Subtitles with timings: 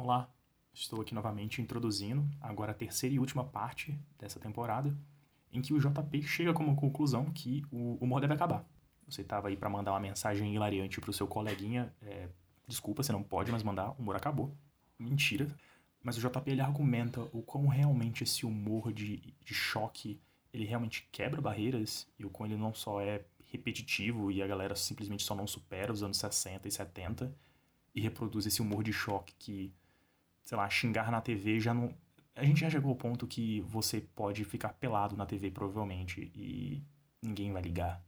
[0.00, 0.32] Olá,
[0.72, 4.96] estou aqui novamente introduzindo agora a terceira e última parte dessa temporada,
[5.52, 8.64] em que o JP chega como conclusão que o humor deve acabar.
[9.08, 12.28] Você estava aí para mandar uma mensagem hilariante pro seu coleguinha, é,
[12.64, 14.56] desculpa, você não pode mais mandar, o humor acabou.
[14.96, 15.48] Mentira.
[16.00, 20.20] Mas o JP ele argumenta o quão realmente esse humor de, de choque
[20.52, 24.76] ele realmente quebra barreiras e o quão ele não só é repetitivo e a galera
[24.76, 27.34] simplesmente só não supera os anos 60 e 70
[27.92, 29.74] e reproduz esse humor de choque que
[30.48, 31.94] sei lá, xingar na TV já não.
[32.34, 36.82] A gente já chegou ao ponto que você pode ficar pelado na TV, provavelmente, e
[37.22, 38.02] ninguém vai ligar.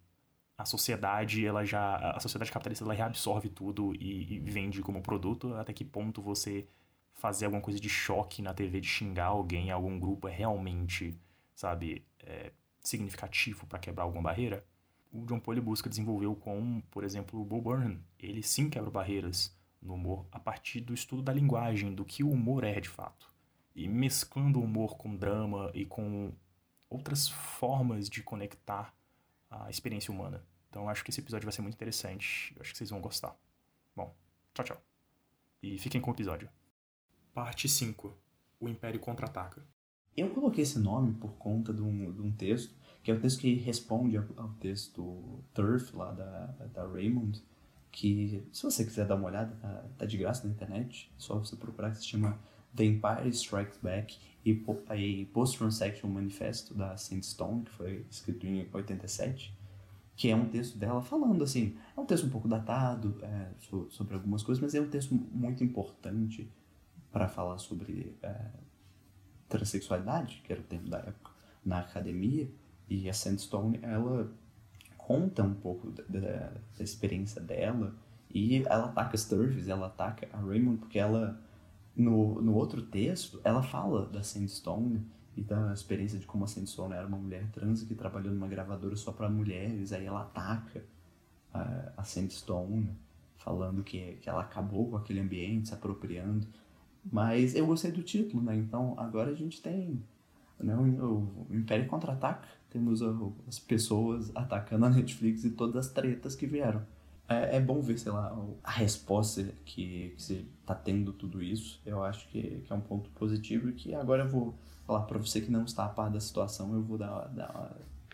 [0.56, 1.96] A sociedade, ela já.
[1.96, 5.52] A sociedade capitalista ela reabsorve tudo e, e vende como produto.
[5.56, 6.66] Até que ponto você
[7.12, 11.14] fazer alguma coisa de choque na TV, de xingar alguém, algum grupo, é realmente,
[11.54, 14.64] sabe, é, significativo para quebrar alguma barreira?
[15.12, 17.98] O John Paul busca desenvolver com, por exemplo, o Bo Burnham.
[18.18, 22.30] Ele sim quebra barreiras no humor a partir do estudo da linguagem, do que o
[22.30, 23.32] humor é de fato.
[23.74, 26.32] E mesclando o humor com drama e com
[26.88, 28.94] outras formas de conectar
[29.50, 30.44] a experiência humana.
[30.68, 32.52] Então acho que esse episódio vai ser muito interessante.
[32.54, 33.36] Eu acho que vocês vão gostar.
[33.94, 34.14] Bom,
[34.54, 34.82] tchau, tchau.
[35.62, 36.48] E fiquem com o episódio.
[37.32, 38.16] Parte 5
[38.58, 39.64] O Império Contra-Ataca.
[40.16, 43.40] Eu coloquei esse nome por conta de um, de um texto, que é o texto
[43.40, 47.42] que responde ao, ao texto Turf, lá da, da Raymond,
[47.90, 51.38] que se você quiser dar uma olhada, tá, tá de graça na internet, é só
[51.38, 52.38] você procurar que se chama
[52.74, 54.54] The Empire Strikes Back e,
[55.26, 59.56] Post-Transaction Manifesto da Sandstone, que foi escrito em 87,
[60.16, 63.50] que é um texto dela falando assim, é um texto um pouco datado é,
[63.90, 66.50] sobre algumas coisas, mas é um texto muito importante
[67.10, 68.50] para falar sobre é,
[69.48, 71.30] transexualidade, que era o termo da época,
[71.64, 72.50] na academia,
[72.88, 74.32] e a Sandstone, ela
[75.10, 77.92] conta um pouco da, da, da experiência dela
[78.32, 81.36] e ela ataca Sturges, ela ataca a Raymond porque ela
[81.96, 85.04] no, no outro texto ela fala da Sandstone
[85.36, 88.94] e da experiência de como a Sandstone era uma mulher trans que trabalhou numa gravadora
[88.94, 90.84] só para mulheres, aí ela ataca
[91.52, 92.96] a, a Sandstone
[93.36, 96.46] falando que, que ela acabou com aquele ambiente, se apropriando.
[97.10, 98.54] Mas eu gostei do título, né?
[98.54, 100.00] Então agora a gente tem
[100.62, 103.02] né, o, o Império Contra-Ataca temos
[103.48, 106.82] as pessoas atacando a Netflix e todas as tretas que vieram.
[107.28, 111.80] É, é bom ver, sei lá, a resposta que, que você tá tendo tudo isso.
[111.84, 114.54] Eu acho que, que é um ponto positivo e que agora eu vou
[114.86, 117.70] falar para você que não está a par da situação, eu vou dar, dar uma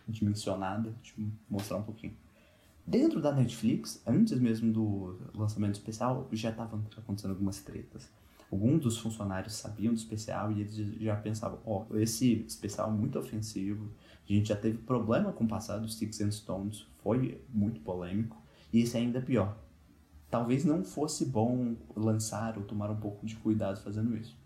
[0.09, 1.15] dimensionada, te
[1.49, 2.15] mostrar um pouquinho.
[2.87, 8.09] Dentro da Netflix, antes mesmo do lançamento especial, já estavam acontecendo algumas tretas
[8.51, 12.93] alguns dos funcionários sabiam do especial e eles já pensavam, ó, oh, esse especial é
[12.93, 13.91] muito ofensivo,
[14.29, 18.41] a gente já teve problema com o passado dos Sticks and Stones, foi muito polêmico,
[18.73, 19.57] e esse é ainda pior.
[20.31, 24.37] Talvez não fosse bom lançar ou tomar um pouco de cuidado fazendo isso.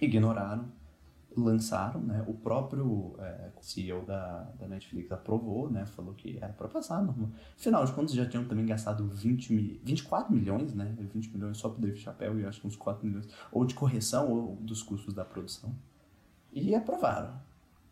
[0.00, 0.66] Ignoraram,
[1.36, 2.24] lançaram, né?
[2.26, 5.84] O próprio é, CEO da, da Netflix aprovou, né?
[5.86, 7.02] Falou que era para passar.
[7.02, 7.30] Normal.
[7.56, 10.94] Afinal de contas, já tinham também gastado 20 24 milhões, né?
[10.98, 13.28] 20 milhões só pro David Chappelle e acho que uns 4 milhões.
[13.52, 15.74] Ou de correção ou dos custos da produção.
[16.52, 17.34] E aprovaram.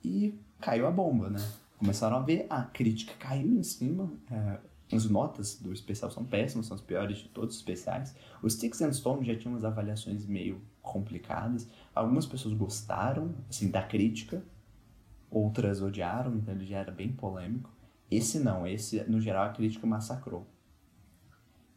[0.03, 1.41] E caiu a bomba, né?
[1.78, 4.11] Começaram a ver, a crítica caiu em cima.
[4.31, 4.59] É,
[4.93, 8.15] as notas do especial são péssimas, são as piores de todos os especiais.
[8.43, 11.69] Os Sticks and Stones já tinham umas avaliações meio complicadas.
[11.95, 14.43] Algumas pessoas gostaram, assim, da crítica,
[15.31, 17.71] outras odiaram, então ele já era bem polêmico.
[18.11, 20.47] Esse não, esse, no geral, a crítica massacrou.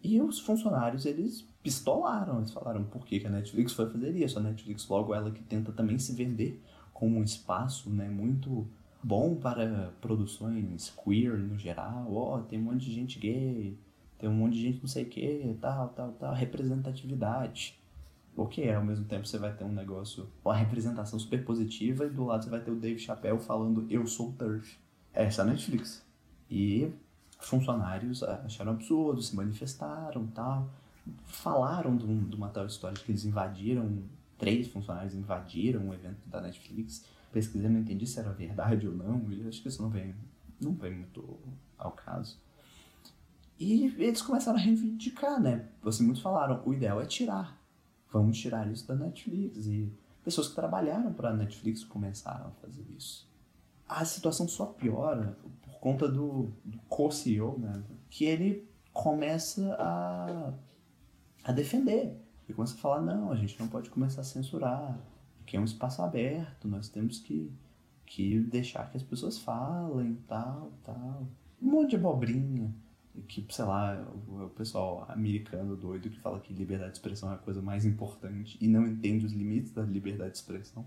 [0.04, 4.38] E os funcionários, eles pistolaram, eles falaram por que, que a Netflix foi fazer isso.
[4.38, 6.62] A Netflix, logo, ela que tenta também se vender
[6.94, 8.68] como um espaço, né, muito
[9.08, 12.14] bom para produções queer no geral.
[12.14, 13.80] Ó, oh, tem um monte de gente gay,
[14.20, 16.34] tem um monte de gente não sei o que, tal, tal, tal.
[16.34, 17.80] Representatividade.
[18.36, 22.06] O que é, ao mesmo tempo você vai ter um negócio, uma representação super positiva
[22.06, 24.78] e do lado você vai ter o Dave Chappelle falando eu sou o Turf.
[25.14, 26.06] Essa é a Netflix.
[26.52, 26.92] E
[27.40, 30.70] funcionários acharam absurdo, se manifestaram tal.
[31.26, 34.04] Falaram de, um, uma tal história de que eles invadiram,
[34.38, 37.06] três funcionários invadiram o evento da Netflix
[37.38, 40.16] pesquisei, não entendi se era verdade ou não, e acho que isso não vem,
[40.60, 41.38] não vem muito
[41.78, 42.40] ao caso.
[43.60, 45.68] E eles começaram a reivindicar, né?
[45.86, 47.60] Assim, muitos falaram, o ideal é tirar.
[48.12, 49.68] Vamos tirar isso da Netflix.
[49.68, 49.92] E
[50.24, 53.28] pessoas que trabalharam para a Netflix começaram a fazer isso.
[53.88, 57.84] A situação só piora por conta do, do co-CEO, né?
[58.10, 60.54] Que ele começa a,
[61.44, 62.20] a defender.
[62.46, 65.00] Ele começa a falar, não, a gente não pode começar a censurar
[65.48, 67.50] que é um espaço aberto, nós temos que,
[68.06, 71.26] que deixar que as pessoas falem, tal, tal.
[71.60, 72.70] Um monte de abobrinha.
[73.28, 77.38] que, sei lá, o, pessoal americano doido que fala que liberdade de expressão é a
[77.38, 80.86] coisa mais importante e não entende os limites da liberdade de expressão.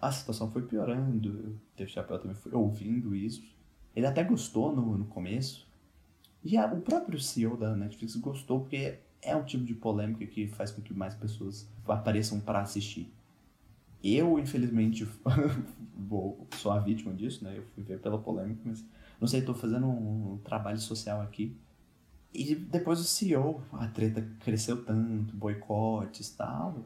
[0.00, 3.42] A situação foi piorando, o Dave Chappelle também foi ouvindo isso.
[3.96, 5.66] Ele até gostou no, no começo.
[6.44, 10.46] E a, o próprio CEO da Netflix gostou porque é um tipo de polêmica que
[10.48, 13.10] faz com que mais pessoas apareçam para assistir.
[14.02, 15.06] Eu, infelizmente,
[15.96, 17.54] vou, sou a vítima disso, né?
[17.56, 18.84] Eu fui ver pela polêmica, mas
[19.20, 21.56] não sei, estou fazendo um trabalho social aqui.
[22.32, 26.84] E depois o CEO, a treta cresceu tanto, boicotes e tal.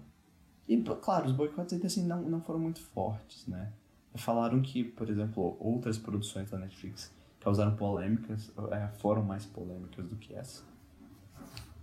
[0.66, 3.72] E, claro, os boicotes ainda assim não, não foram muito fortes, né?
[4.16, 10.16] Falaram que, por exemplo, outras produções da Netflix causaram polêmicas, é, foram mais polêmicas do
[10.16, 10.62] que essa.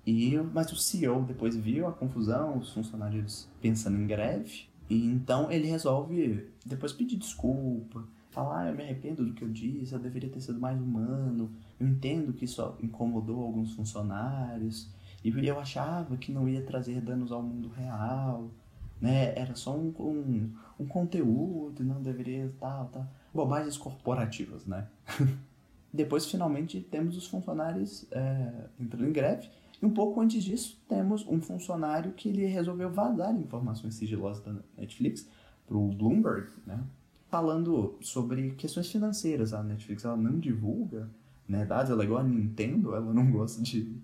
[0.06, 5.50] E, mas o CEO depois viu a confusão, os funcionários pensando em greve, e então
[5.50, 10.00] ele resolve depois pedir desculpa, falar, ah, eu me arrependo do que eu disse, eu
[10.00, 11.50] deveria ter sido mais humano,
[11.80, 14.90] eu entendo que isso incomodou alguns funcionários,
[15.24, 18.52] e eu achava que não ia trazer danos ao mundo real,
[19.00, 19.34] né?
[19.34, 23.08] Era só um, um, um conteúdo, não deveria tal, tal.
[23.34, 24.88] Bobagens corporativas, né?
[25.94, 29.50] Depois, finalmente, temos os funcionários é, entrando em greve.
[29.82, 34.56] E um pouco antes disso, temos um funcionário que ele resolveu vazar informações sigilosas da
[34.78, 35.28] Netflix
[35.66, 36.84] para o Bloomberg, né?
[37.32, 39.54] falando sobre questões financeiras.
[39.54, 41.10] A Netflix ela não divulga
[41.48, 43.98] né, dados, ela é igual a Nintendo, ela não gosta de,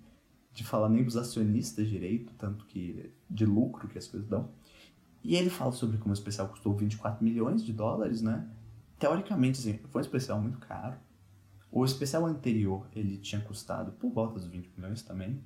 [0.54, 4.50] de falar nem dos acionistas direito, tanto que de lucro que as coisas dão.
[5.24, 8.48] E ele fala sobre como o especial custou 24 milhões de dólares, né?
[8.98, 10.96] Teoricamente, assim, foi um especial muito caro.
[11.70, 15.42] O especial anterior, ele tinha custado por volta dos 20 milhões também.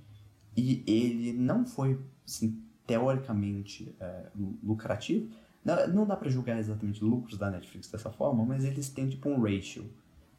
[0.56, 4.27] E ele não foi, assim, teoricamente é,
[4.63, 5.30] lucrativo,
[5.63, 9.30] não, não dá para julgar exatamente lucros da Netflix dessa forma, mas eles têm tipo
[9.30, 9.86] um ratio.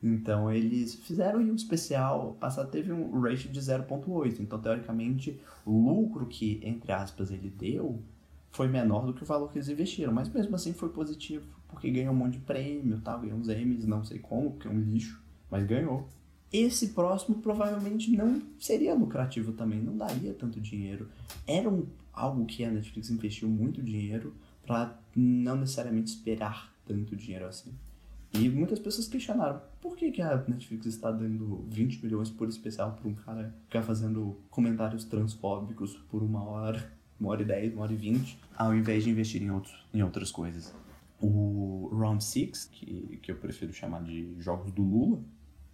[0.03, 4.41] Então eles fizeram um especial, passado teve um ratio de 0.8.
[4.41, 8.03] Então teoricamente o lucro que, entre aspas, ele deu
[8.51, 10.13] foi menor do que o valor que eles investiram.
[10.13, 13.87] Mas mesmo assim foi positivo, porque ganhou um monte de prêmio, tal, ganhou uns Emmys,
[13.87, 16.09] não sei como, porque é um lixo, mas ganhou.
[16.53, 21.09] Esse próximo provavelmente não seria lucrativo também, não daria tanto dinheiro.
[21.47, 24.35] Era um, algo que a Netflix investiu muito dinheiro
[24.67, 27.73] para não necessariamente esperar tanto dinheiro assim.
[28.35, 32.93] E muitas pessoas questionaram por que, que a Netflix está dando 20 milhões por especial
[32.93, 37.83] para um cara ficar fazendo comentários transfóbicos por uma hora, uma hora e dez, uma
[37.83, 40.75] hora e vinte, ao invés de investir em, outros, em outras coisas.
[41.21, 45.21] O Round 6, que, que eu prefiro chamar de Jogos do Lula,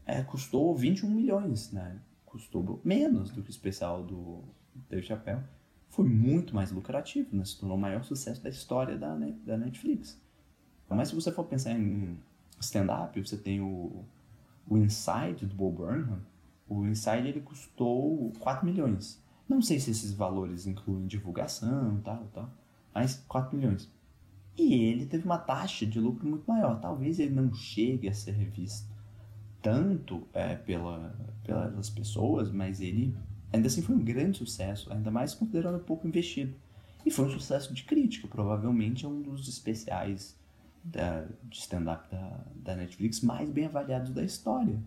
[0.09, 2.01] é, custou 21 milhões, né?
[2.25, 4.43] Custou menos do que o especial do
[4.89, 5.45] Dave Chappelle
[5.91, 7.45] foi muito mais lucrativo, né?
[7.45, 9.15] se tornou o maior sucesso da história da,
[9.45, 10.21] da Netflix.
[10.89, 12.19] Mas se você for pensar em
[12.61, 14.05] stand-up, você tem o,
[14.69, 16.21] o Inside do Bob Burnham.
[16.69, 19.23] O Inside ele custou 4 milhões.
[19.49, 22.51] Não sei se esses valores incluem divulgação tal, tal,
[22.95, 23.91] mas 4 milhões.
[24.57, 26.81] E ele teve uma taxa de lucro muito maior.
[26.81, 28.98] Talvez ele não chegue a ser revisto
[29.63, 31.15] tanto é, pela,
[31.45, 33.15] pelas pessoas, mas ele
[33.53, 36.55] Ainda assim foi um grande sucesso, ainda mais considerando pouco investido.
[37.05, 40.39] E foi um sucesso de crítica, provavelmente é um dos especiais
[40.85, 44.79] da, de stand-up da, da Netflix mais bem avaliados da história.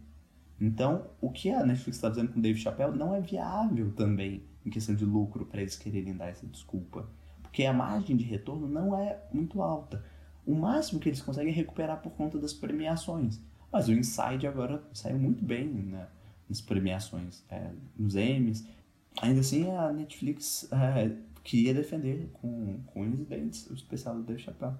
[0.59, 4.43] Então, o que a Netflix está fazendo com o Dave Chappelle não é viável também
[4.63, 7.09] em questão de lucro para eles quererem dar essa desculpa.
[7.41, 10.05] Porque a margem de retorno não é muito alta.
[10.45, 13.41] O máximo que eles conseguem é recuperar por conta das premiações.
[13.71, 16.07] Mas o Inside agora saiu muito bem, né?
[16.51, 18.67] nas premiações, é, nos Emmys.
[19.21, 24.41] Ainda assim, a Netflix é, queria defender com, com e dentes o especial do Dave
[24.41, 24.75] Chappelle.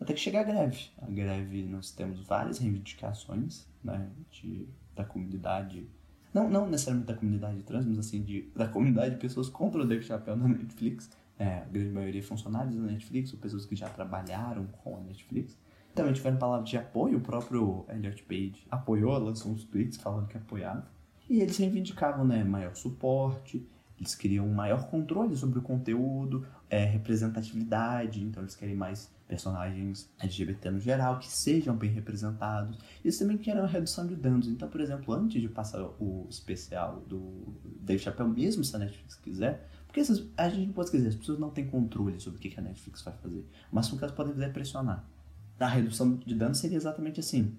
[0.00, 0.90] Até que chega a greve.
[1.00, 5.88] A greve, nós temos várias reivindicações né, de, da comunidade,
[6.32, 9.86] não, não necessariamente da comunidade trans, mas assim, de, da comunidade de pessoas contra o
[9.86, 11.10] Dave Chappelle na Netflix.
[11.36, 15.56] É, a grande maioria funcionários da Netflix ou pessoas que já trabalharam com a Netflix.
[15.94, 20.36] Também tiveram palavras de apoio, o próprio Elliot Page apoiou, lançou uns tweets falando que
[20.36, 20.86] apoiava.
[21.30, 23.66] E eles reivindicavam né, maior suporte,
[23.98, 30.72] eles queriam maior controle sobre o conteúdo, é, representatividade, então eles querem mais personagens LGBT
[30.72, 32.78] no geral, que sejam bem representados.
[33.02, 34.48] Eles também querem uma redução de danos.
[34.48, 39.14] Então, por exemplo, antes de passar o especial do Dave Chappelle, mesmo se a Netflix
[39.14, 42.40] quiser, porque essas, a gente não pode esquecer, as pessoas não têm controle sobre o
[42.40, 43.46] que a Netflix vai fazer.
[43.70, 45.08] Mas o que elas podem fazer é pressionar.
[45.58, 47.56] A redução de danos seria exatamente assim.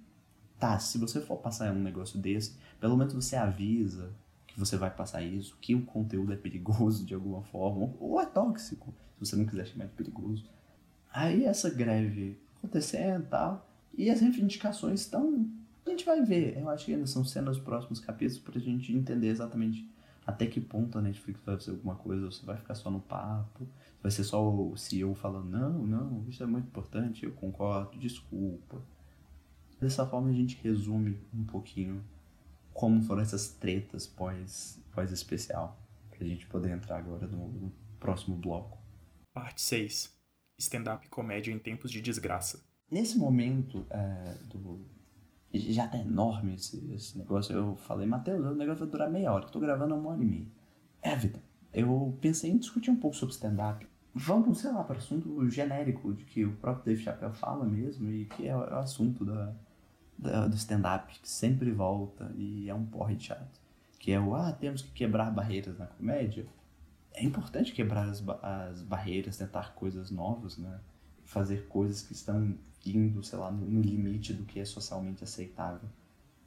[0.60, 4.12] Tá, se você for passar um negócio desse, pelo menos você avisa
[4.48, 8.26] que você vai passar isso, que o conteúdo é perigoso de alguma forma, ou é
[8.26, 10.46] tóxico, se você não quiser chamar de perigoso.
[11.12, 15.50] Aí essa greve acontecendo e tal, e as reivindicações estão
[15.96, 16.58] gente vai ver.
[16.58, 19.90] Eu acho que ainda são cenas dos próximos capítulos pra gente entender exatamente
[20.26, 23.00] até que ponto a Netflix vai fazer alguma coisa, ou você vai ficar só no
[23.00, 23.68] papo,
[24.02, 28.82] vai ser só o CEO falando, não, não, isso é muito importante, eu concordo, desculpa.
[29.80, 32.04] Dessa forma a gente resume um pouquinho
[32.74, 35.80] como foram essas tretas pós, pós especial,
[36.10, 38.78] pra gente poder entrar agora no, no próximo bloco.
[39.34, 40.14] Parte 6.
[40.58, 42.66] Stand-up comédia em tempos de desgraça.
[42.90, 44.86] Nesse momento é, do,
[45.58, 47.56] já tá enorme esse, esse negócio.
[47.56, 49.46] Eu falei, Matheus, o negócio vai durar meia hora.
[49.46, 50.48] Eu tô gravando uma hora e meia.
[51.02, 51.42] É, Vitor.
[51.74, 53.86] Eu pensei em discutir um pouco sobre stand-up.
[54.14, 58.26] Vamos, sei lá, para assunto genérico, de que o próprio Dave Chappelle fala mesmo e
[58.26, 59.54] que é o assunto da,
[60.18, 63.60] da do stand-up, que sempre volta e é um porre chato.
[64.00, 66.46] Que é o, ah, temos que quebrar barreiras na comédia.
[67.14, 70.80] É importante quebrar as, as barreiras, tentar coisas novas, né?
[71.26, 72.56] Fazer coisas que estão
[72.86, 75.90] indo, sei lá, no, limite do que é socialmente aceitável.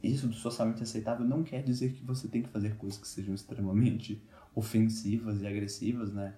[0.02, 3.34] Isso do socialmente aceitável não quer dizer que você tem que fazer coisas que sejam
[3.34, 4.22] extremamente
[4.54, 6.34] ofensivas e agressivas, né?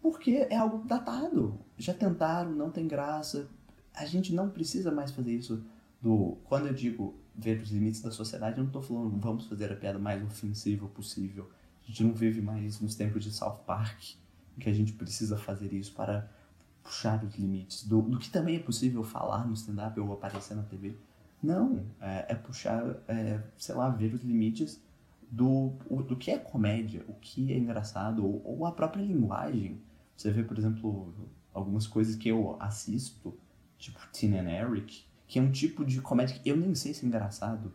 [0.00, 1.58] Porque é algo datado.
[1.76, 3.48] Já tentaram, não tem graça.
[3.94, 5.62] A gente não precisa mais fazer isso
[6.00, 6.38] do.
[6.44, 9.76] Quando eu digo ver os limites da sociedade, eu não estou falando vamos fazer a
[9.76, 11.50] piada mais ofensiva possível.
[11.82, 14.14] A gente não vive mais nos tempos de South Park,
[14.58, 16.30] que a gente precisa fazer isso para
[16.82, 20.62] puxar os limites do, do que também é possível falar no stand-up ou aparecer na
[20.62, 20.96] TV.
[21.42, 24.80] Não, é, é puxar, é, sei lá, ver os limites
[25.30, 25.72] do,
[26.06, 29.80] do que é comédia, o que é engraçado, ou, ou, a própria linguagem.
[30.16, 31.14] Você vê, por exemplo,
[31.52, 33.36] algumas coisas que eu assisto,
[33.78, 37.04] tipo Teen and Eric, que é um tipo de comédia que eu nem sei se
[37.04, 37.72] é engraçado,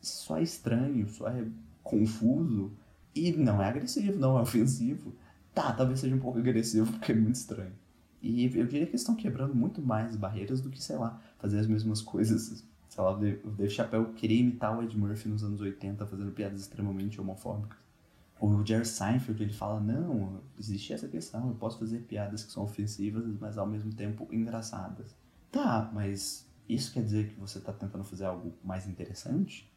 [0.00, 1.44] só é estranho, só é
[1.82, 2.72] confuso,
[3.14, 5.12] e não é agressivo, não é ofensivo.
[5.54, 7.72] Tá, talvez seja um pouco agressivo porque é muito estranho.
[8.22, 11.58] E eu diria que eles estão quebrando muito mais barreiras do que, sei lá, fazer
[11.58, 12.64] as mesmas coisas.
[12.88, 16.60] Sei lá, o Dave Chappelle queria imitar o Ed Murphy nos anos 80, fazendo piadas
[16.60, 17.78] extremamente homofóbicas.
[18.40, 22.64] O Jerry Seinfeld, ele fala, não, existe essa questão, eu posso fazer piadas que são
[22.64, 25.16] ofensivas, mas ao mesmo tempo engraçadas.
[25.50, 29.70] Tá, mas isso quer dizer que você está tentando fazer algo mais interessante?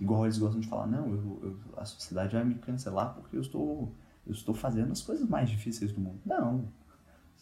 [0.00, 3.40] Igual eles gostam de falar, não, eu, eu, a sociedade vai me cancelar porque eu
[3.40, 3.92] estou,
[4.26, 6.20] eu estou fazendo as coisas mais difíceis do mundo.
[6.24, 6.68] Não,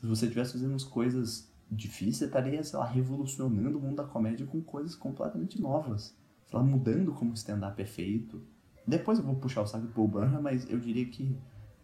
[0.01, 4.05] se você estivesse fazendo as coisas difíceis, você estaria, sei lá, revolucionando o mundo da
[4.05, 6.15] comédia com coisas completamente novas.
[6.47, 8.43] Sei lá, mudando como stand-up é feito.
[8.87, 11.37] Depois eu vou puxar o saco do Paul Burnham, mas eu diria que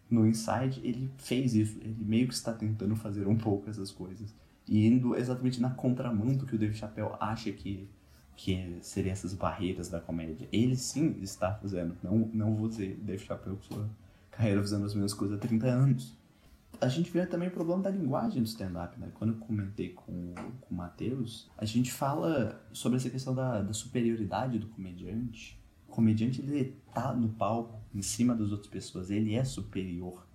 [0.09, 1.77] no Inside ele fez isso.
[1.81, 4.33] Ele meio que está tentando fazer um pouco essas coisas.
[4.67, 7.89] E indo exatamente na contramão do que o Dave Chappelle acha que,
[8.37, 10.47] que seriam essas barreiras da comédia.
[10.51, 11.97] Ele sim está fazendo.
[12.01, 13.89] Não, não vou dizer Dave Chappelle com sua
[14.31, 16.22] carreira fazendo as mesmas coisas há 30 anos
[16.81, 19.09] a gente vê também o problema da linguagem do stand-up, né?
[19.13, 23.73] Quando eu comentei com, com o Matheus, a gente fala sobre essa questão da, da
[23.73, 25.59] superioridade do comediante.
[25.87, 30.25] O comediante, ele tá no palco, em cima das outras pessoas, ele é superior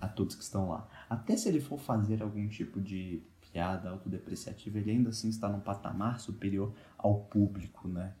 [0.00, 0.88] a todos que estão lá.
[1.10, 5.60] Até se ele for fazer algum tipo de piada autodepreciativa, ele ainda assim está num
[5.60, 8.14] patamar superior ao público, né?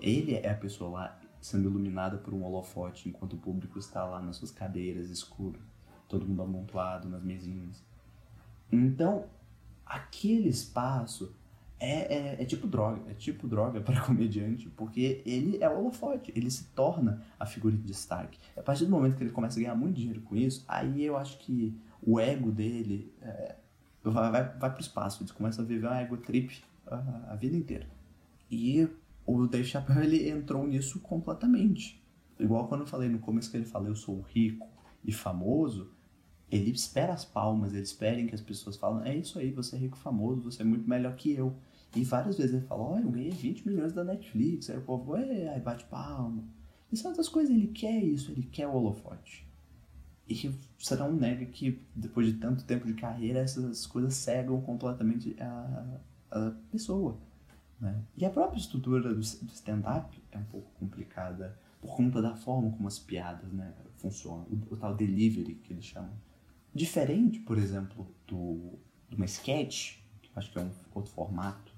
[0.00, 4.20] Ele é a pessoa lá sendo iluminada por um holofote, enquanto o público está lá
[4.20, 5.60] nas suas cadeiras, escuro
[6.08, 7.84] todo mundo amontoado nas mesinhas.
[8.72, 9.26] Então,
[9.84, 11.34] aquele espaço
[11.80, 16.32] é, é, é, tipo droga, é tipo droga para comediante, porque ele é o holofote,
[16.34, 18.38] ele se torna a figura de destaque.
[18.56, 21.16] A partir do momento que ele começa a ganhar muito dinheiro com isso, aí eu
[21.16, 23.56] acho que o ego dele é,
[24.02, 27.56] vai, vai, vai pro espaço, ele começa a viver um ego trip a, a vida
[27.56, 27.86] inteira.
[28.50, 28.88] E
[29.24, 32.02] o Dave Chappelle ele entrou nisso completamente.
[32.38, 34.66] Igual quando eu falei no começo que ele fala eu sou rico
[35.04, 35.90] e famoso,
[36.50, 39.78] ele espera as palmas, ele espera que as pessoas falem, é isso aí, você é
[39.78, 41.54] rico famoso, você é muito melhor que eu.
[41.94, 45.14] E várias vezes ele fala, olha, eu ganhei 20 milhões da Netflix, aí o povo,
[45.14, 46.44] aí bate palma.
[46.90, 49.46] E certas coisas, ele quer isso, ele quer o holofote.
[50.28, 55.34] E você não nega que depois de tanto tempo de carreira, essas coisas cegam completamente
[55.40, 56.00] a,
[56.30, 57.18] a pessoa.
[57.80, 58.02] Né?
[58.16, 62.88] E a própria estrutura do stand-up é um pouco complicada por conta da forma como
[62.88, 66.12] as piadas né, funcionam, o, o tal delivery que eles chamam.
[66.78, 71.74] Diferente, por exemplo, do, de uma sketch, que acho que é um outro formato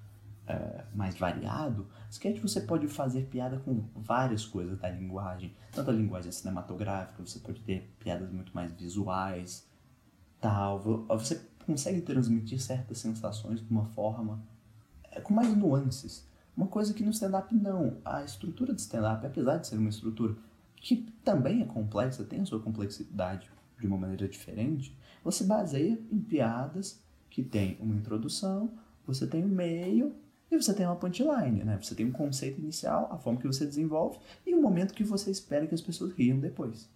[0.46, 5.94] é, mais variado, sketch você pode fazer piada com várias coisas da linguagem, tanto a
[5.94, 9.66] linguagem cinematográfica, você pode ter piadas muito mais visuais,
[10.38, 10.78] tal,
[11.08, 14.44] você consegue transmitir certas sensações de uma forma
[15.12, 16.28] é, com mais nuances.
[16.54, 17.96] Uma coisa que no stand-up não.
[18.04, 20.36] A estrutura de stand-up, apesar de ser uma estrutura
[20.76, 26.18] que também é complexa, tem a sua complexidade de uma maneira diferente, você baseia em
[26.20, 28.72] piadas que tem uma introdução,
[29.06, 30.14] você tem um meio
[30.50, 31.78] E você tem uma punchline, né?
[31.80, 35.30] Você tem um conceito inicial, a forma que você desenvolve e o momento que você
[35.30, 36.90] espera que as pessoas riam depois.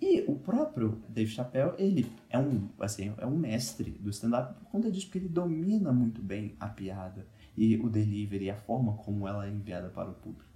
[0.00, 4.70] E o próprio Dave Chappelle, ele é um, assim, é um mestre do stand-up por
[4.70, 7.26] conta disso, porque ele domina muito bem a piada
[7.56, 10.55] e o delivery, a forma como ela é enviada para o público.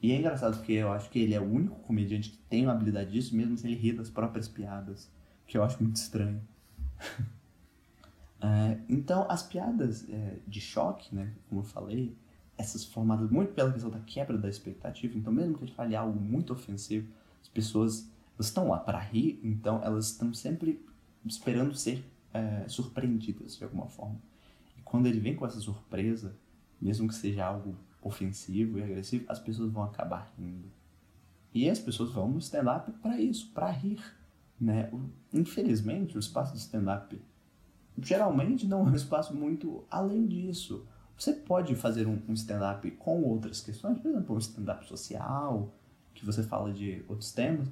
[0.00, 2.72] E é engraçado porque eu acho que ele é o único comediante que tem uma
[2.72, 5.10] habilidade disso, mesmo se ele rir das próprias piadas,
[5.46, 6.40] que eu acho muito estranho.
[8.40, 12.16] é, então, as piadas é, de choque, né, como eu falei,
[12.56, 16.18] essas formadas muito pela questão da quebra da expectativa, então mesmo que ele fale algo
[16.18, 17.08] muito ofensivo,
[17.40, 20.84] as pessoas estão lá para rir, então elas estão sempre
[21.24, 24.20] esperando ser é, surpreendidas de alguma forma.
[24.76, 26.34] E quando ele vem com essa surpresa,
[26.80, 30.70] mesmo que seja algo ofensivo e agressivo, as pessoas vão acabar rindo.
[31.52, 34.00] E as pessoas vão no stand-up para isso, para rir.
[34.60, 34.90] Né?
[35.32, 37.20] Infelizmente, o espaço do stand-up
[38.00, 40.86] geralmente não é um espaço muito além disso.
[41.16, 45.74] Você pode fazer um, um stand-up com outras questões, por exemplo, um stand-up social,
[46.14, 47.68] que você fala de outros temas,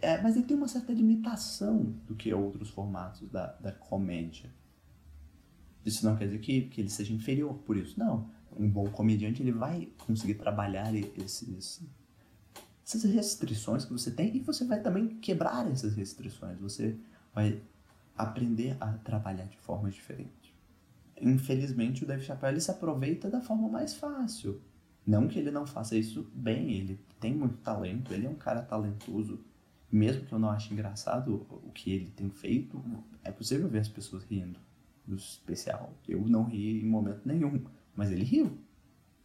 [0.00, 4.50] é, mas ele tem uma certa limitação do que outros formatos da, da comédia.
[5.84, 8.30] Isso não quer dizer que, que ele seja inferior por isso, não.
[8.58, 11.80] Um bom comediante ele vai conseguir trabalhar esses,
[12.84, 16.58] essas restrições que você tem e você vai também quebrar essas restrições.
[16.58, 16.96] Você
[17.34, 17.60] vai
[18.16, 20.54] aprender a trabalhar de forma diferente.
[21.20, 24.60] Infelizmente, o Dave Chappelle se aproveita da forma mais fácil.
[25.06, 28.60] Não que ele não faça isso bem, ele tem muito talento, ele é um cara
[28.60, 29.40] talentoso
[29.90, 32.82] mesmo que eu não ache engraçado o que ele tem feito,
[33.24, 34.58] é possível ver as pessoas rindo
[35.06, 35.92] do especial.
[36.06, 37.64] Eu não ri em momento nenhum,
[37.98, 38.56] mas ele riu.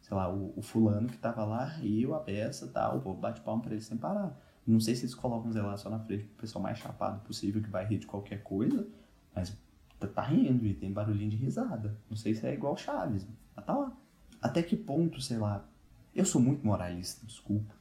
[0.00, 3.40] Sei lá, o, o fulano que tava lá riu a peça tal, o povo bate
[3.40, 4.36] palma pra ele sem parar.
[4.66, 7.62] Não sei se eles colocam, sei lá, só na frente pro pessoal mais chapado possível
[7.62, 8.84] que vai rir de qualquer coisa,
[9.32, 9.56] mas
[10.00, 11.96] tá, tá rindo e tem barulhinho de risada.
[12.10, 13.96] Não sei se é igual Chaves, mas tá lá.
[14.42, 15.64] Até que ponto, sei lá.
[16.12, 17.72] Eu sou muito moralista, desculpa.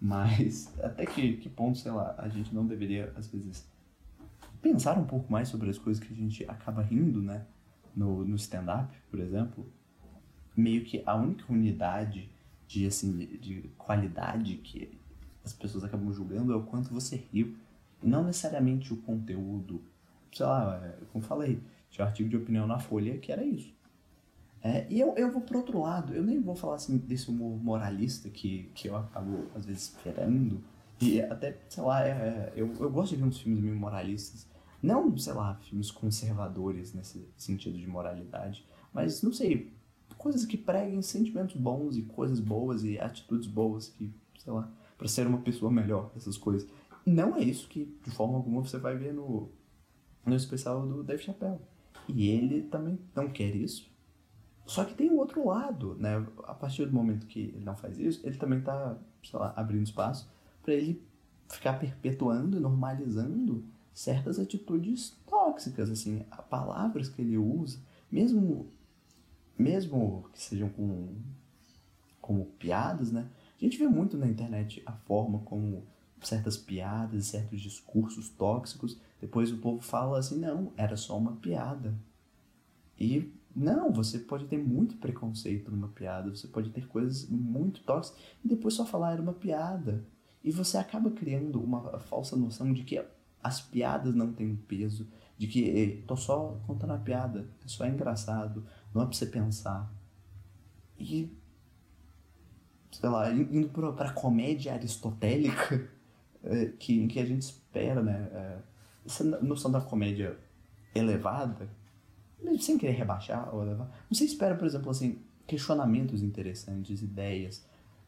[0.00, 3.70] Mas até que, que ponto, sei lá, a gente não deveria, às vezes,
[4.60, 7.46] pensar um pouco mais sobre as coisas que a gente acaba rindo, né?
[7.94, 9.72] No, no stand-up, por exemplo.
[10.60, 12.30] Meio que a única unidade
[12.68, 14.98] de, assim, de, de qualidade que
[15.44, 17.56] as pessoas acabam julgando é o quanto você riu.
[18.02, 19.82] Não necessariamente o conteúdo.
[20.32, 23.72] Sei lá, é, como falei, tinha um artigo de opinião na Folha que era isso.
[24.62, 27.58] É, e eu, eu vou pro outro lado, eu nem vou falar assim desse humor
[27.62, 30.62] moralista que, que eu acabo às vezes esperando.
[31.00, 34.46] E até, sei lá, é, é, eu, eu gosto de ver uns filmes meio moralistas.
[34.82, 39.72] Não, sei lá, filmes conservadores nesse sentido de moralidade, mas não sei,
[40.20, 45.08] coisas que preguem sentimentos bons e coisas boas e atitudes boas que, sei lá, para
[45.08, 46.68] ser uma pessoa melhor, essas coisas.
[47.06, 49.48] Não é isso que de forma alguma você vai ver no,
[50.26, 51.58] no especial do Dave Chappelle.
[52.06, 53.90] E ele também não quer isso.
[54.66, 56.22] Só que tem o outro lado, né?
[56.44, 59.84] A partir do momento que ele não faz isso, ele também está, sei lá, abrindo
[59.84, 60.30] espaço
[60.62, 61.02] para ele
[61.48, 67.78] ficar perpetuando e normalizando certas atitudes tóxicas, assim, palavras que ele usa,
[68.12, 68.68] mesmo
[69.60, 71.14] mesmo que sejam com
[72.20, 73.28] como piadas, né?
[73.60, 75.84] A gente vê muito na internet a forma como
[76.22, 81.94] certas piadas, certos discursos tóxicos, depois o povo fala assim, não, era só uma piada.
[82.98, 88.20] E não, você pode ter muito preconceito numa piada, você pode ter coisas muito tóxicas
[88.44, 90.06] e depois só falar era uma piada.
[90.42, 93.02] E você acaba criando uma falsa noção de que
[93.42, 98.64] as piadas não têm peso, de que tô só contando a piada, é só engraçado,
[98.94, 99.92] não é pra você pensar.
[100.98, 101.32] E,
[102.92, 105.88] sei lá, indo pra, pra comédia aristotélica,
[106.44, 108.28] é, que, que a gente espera, né?
[108.32, 108.58] É,
[109.06, 110.38] essa noção da comédia
[110.94, 111.68] elevada,
[112.58, 113.90] sem querer rebaixar ou levar.
[114.10, 117.64] Você espera, por exemplo, assim, questionamentos interessantes, ideias.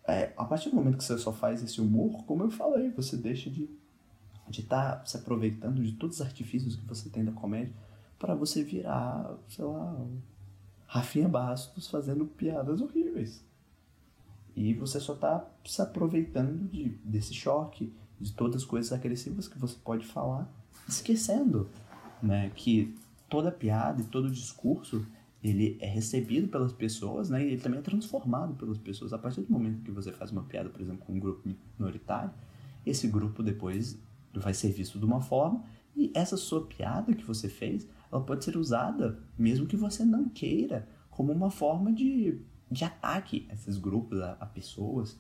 [0.07, 3.16] É, a partir do momento que você só faz esse humor, como eu falei, você
[3.16, 3.68] deixa de
[4.49, 7.73] de estar tá se aproveitando de todos os artifícios que você tem da comédia
[8.18, 9.97] para você virar, sei lá,
[10.92, 13.42] Rafinha Bastos fazendo piadas horríveis.
[14.55, 19.59] E você só está se aproveitando de, desse choque, de todas as coisas agressivas que
[19.59, 20.46] você pode falar,
[20.87, 21.70] esquecendo
[22.22, 22.94] né, que
[23.26, 25.07] toda piada e todo discurso
[25.42, 27.42] ele é recebido pelas pessoas, né?
[27.42, 29.14] E ele também é transformado pelas pessoas.
[29.14, 32.31] A partir do momento que você faz uma piada, por exemplo, com um grupo minoritário,
[32.85, 33.98] esse grupo depois
[34.35, 35.64] vai ser visto de uma forma
[35.96, 40.29] e essa sua piada que você fez, ela pode ser usada, mesmo que você não
[40.29, 42.38] queira, como uma forma de,
[42.70, 45.18] de ataque a esses grupos, a, a pessoas.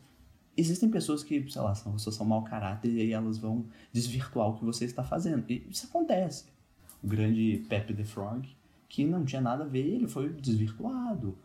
[0.54, 4.54] Existem pessoas que, sei lá, são, são mau caráter e aí elas vão desvirtuar o
[4.54, 5.44] que você está fazendo.
[5.48, 6.44] E isso acontece
[7.02, 8.48] o grande Pepe the Frog,
[8.88, 11.36] que não tinha nada a ver, ele foi desvirtuado.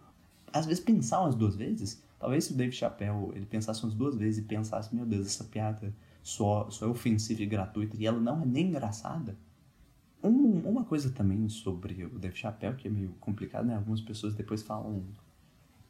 [0.53, 4.15] às vezes pensar umas duas vezes, talvez se o Dave Chappelle ele pensasse umas duas
[4.15, 8.19] vezes e pensasse, meu Deus, essa piada só, só é ofensiva e gratuita e ela
[8.19, 9.37] não é nem engraçada.
[10.27, 13.75] Um, uma coisa também sobre o Dave Chappelle, que é meio complicado, né?
[13.75, 15.03] Algumas pessoas depois falam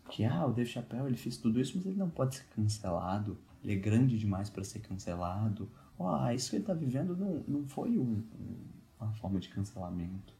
[0.09, 3.37] que ah, o Dave Chappelle ele fez tudo isso, mas ele não pode ser cancelado.
[3.63, 5.69] Ele é grande demais para ser cancelado.
[5.97, 8.57] Oh, isso que ele tá vivendo não, não foi um, um,
[8.99, 10.33] uma forma de cancelamento.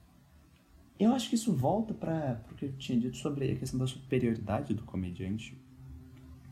[0.99, 3.86] Eu acho que isso volta para o que eu tinha dito sobre a questão da
[3.86, 5.60] superioridade do comediante.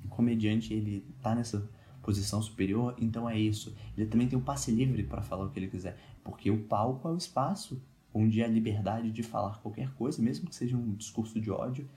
[0.04, 1.68] O comediante ele tá nessa
[2.04, 3.76] posição superior, então é isso.
[3.98, 7.08] Ele também tem um passe livre para falar o que ele quiser, porque o palco
[7.08, 7.80] é o espaço
[8.12, 11.88] onde a liberdade de falar qualquer coisa, mesmo que seja um discurso de ódio,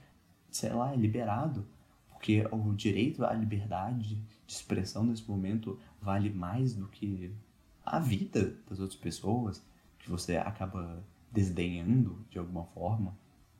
[0.51, 1.65] sei lá, é liberado,
[2.09, 4.15] porque o direito à liberdade
[4.45, 7.33] de expressão nesse momento vale mais do que
[7.83, 9.65] a vida das outras pessoas
[9.97, 13.17] que você acaba desdenhando de alguma forma.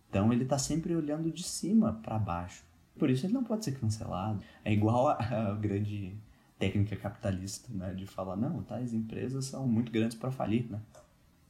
[0.09, 2.63] Então ele está sempre olhando de cima para baixo.
[2.97, 4.43] Por isso ele não pode ser cancelado.
[4.63, 6.15] É igual a, a grande
[6.59, 10.81] técnica capitalista, né, de falar não, tais empresas são muito grandes para falir, né?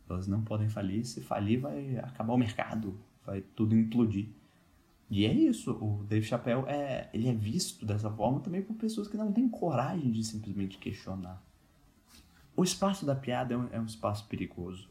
[0.07, 4.27] Elas não podem falir, se falir vai acabar o mercado, vai tudo implodir.
[5.09, 9.07] E é isso, o Dave Chappelle é, ele é visto dessa forma também por pessoas
[9.07, 11.43] que não têm coragem de simplesmente questionar.
[12.55, 14.87] O espaço da piada é um, é um espaço perigoso.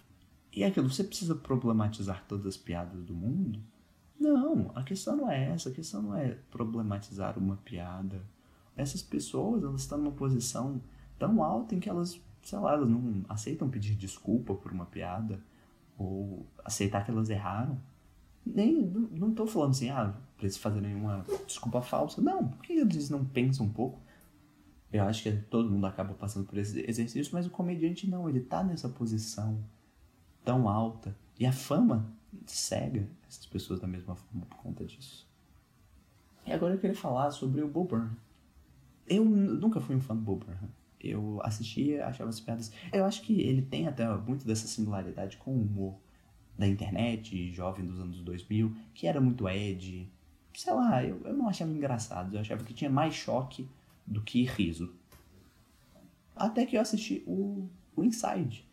[0.53, 3.61] E é aquilo, você precisa problematizar todas as piadas do mundo?
[4.19, 8.21] Não, a questão não é essa, a questão não é problematizar uma piada
[8.79, 10.81] essas pessoas elas estão numa posição
[11.19, 15.43] tão alta em que elas, sei lá, elas não aceitam pedir desculpa por uma piada
[15.99, 17.79] ou aceitar que elas erraram.
[18.47, 22.23] Nem, não estou falando assim, ah, para eles fazerem uma desculpa falsa.
[22.23, 24.01] Não, por que eles não pensam um pouco?
[24.91, 28.41] Eu acho que todo mundo acaba passando por esse exercício, mas o comediante não, ele
[28.41, 29.63] tá nessa posição
[30.45, 31.15] tão alta.
[31.39, 32.07] E a fama
[32.47, 35.29] cega essas pessoas da mesma forma por conta disso.
[36.47, 38.17] E agora eu queria falar sobre o Bob Burnham.
[39.09, 40.71] Eu nunca fui um fã do Bob Burnham.
[41.01, 42.73] Eu assistia, achava as piadas.
[42.93, 45.99] Eu acho que ele tem até muito dessa singularidade com o humor
[46.59, 50.11] da internet, jovem dos anos 2000, que era muito Ed.
[50.53, 52.35] Sei lá, eu, eu não achava engraçado.
[52.35, 53.69] Eu achava que tinha mais choque
[54.05, 54.93] do que riso.
[56.35, 58.67] Até que eu assisti o, o Inside.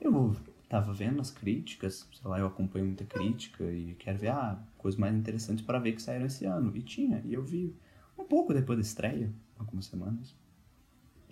[0.00, 0.34] Eu
[0.68, 4.98] tava vendo as críticas, sei lá, eu acompanho muita crítica e quero ver ah, coisas
[4.98, 6.76] mais interessantes para ver que saíram esse ano.
[6.76, 7.76] E tinha, e eu vi
[8.18, 9.32] um pouco depois da estreia
[9.62, 10.34] algumas semanas.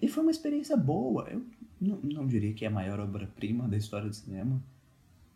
[0.00, 1.28] E foi uma experiência boa.
[1.28, 1.44] Eu
[1.80, 4.62] não, não diria que é a maior obra-prima da história do cinema,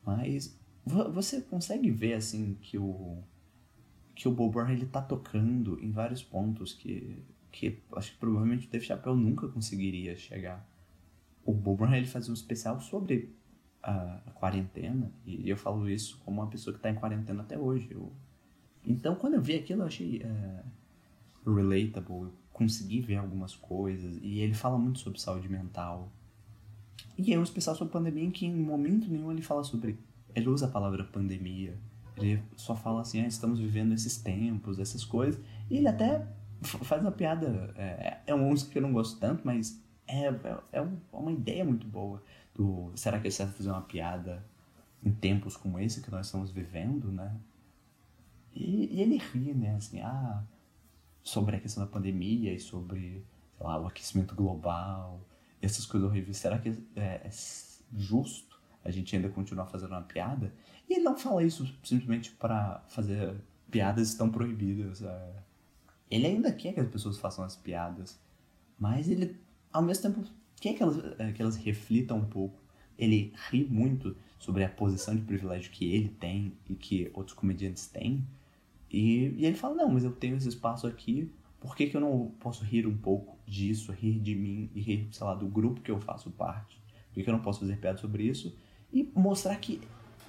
[0.04, 3.18] mas você consegue ver assim que o
[4.14, 8.66] que o Bob Burnham ele tá tocando em vários pontos que que acho que provavelmente
[8.66, 10.68] o Dave Chappelle nunca conseguiria chegar.
[11.44, 13.35] O Bob Burnham ele faz um especial sobre
[13.83, 17.59] a, a quarentena e eu falo isso como uma pessoa que está em quarentena até
[17.59, 17.88] hoje.
[17.90, 18.12] Eu,
[18.85, 24.18] então quando eu vi aquilo eu achei uh, relatable, consegui ver algumas coisas.
[24.22, 26.10] E ele fala muito sobre saúde mental.
[27.18, 29.98] E é um especial sobre pandemia em que em momento nenhum ele fala sobre.
[30.34, 31.76] Ele usa a palavra pandemia.
[32.16, 35.40] Ele só fala assim, ah, estamos vivendo esses tempos, essas coisas.
[35.68, 36.26] E ele até
[36.62, 37.74] faz uma piada.
[37.76, 41.64] É, é uma música que eu não gosto tanto, mas é, é, é uma ideia
[41.64, 42.22] muito boa.
[42.54, 44.44] Do, será que é certo fazer uma piada
[45.04, 47.34] em tempos como esse que nós estamos vivendo, né?
[48.54, 49.74] E, e ele ri, né?
[49.74, 50.44] Assim, ah,
[51.24, 53.24] sobre a questão da pandemia e sobre,
[53.56, 55.26] sei lá, o aquecimento global,
[55.60, 56.37] essas coisas horríveis.
[56.37, 57.30] Será que é, é
[57.96, 60.52] justo a gente ainda continuar fazendo uma piada?
[60.88, 63.34] E ele não fala isso simplesmente para fazer
[63.70, 65.02] piadas tão proibidas.
[65.02, 65.32] É...
[66.10, 68.20] Ele ainda quer que as pessoas façam as piadas,
[68.78, 69.40] mas ele,
[69.72, 70.28] ao mesmo tempo,
[70.60, 72.62] quer que elas, é, que elas reflitam um pouco.
[72.98, 77.88] Ele ri muito sobre a posição de privilégio que ele tem e que outros comediantes
[77.88, 78.24] têm
[78.94, 81.28] e, e ele fala, não, mas eu tenho esse espaço aqui,
[81.59, 85.09] por que, que eu não posso rir um pouco disso, rir de mim e rir,
[85.11, 86.80] sei lá, do grupo que eu faço parte?
[87.09, 88.57] Por que, que eu não posso fazer piada sobre isso?
[88.92, 89.80] E mostrar que,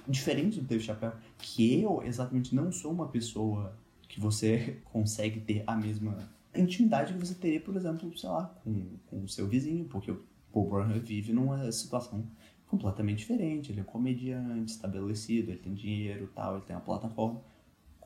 [0.08, 5.62] diferente do Dave Chappelle, que eu exatamente não sou uma pessoa que você consegue ter
[5.64, 6.18] a mesma
[6.52, 10.24] intimidade que você teria, por exemplo, sei lá, com, com o seu vizinho, porque o
[10.52, 12.26] Paul Burnham vive numa situação
[12.66, 13.70] completamente diferente.
[13.70, 17.40] Ele é um comediante estabelecido, ele tem dinheiro tal, ele tem uma plataforma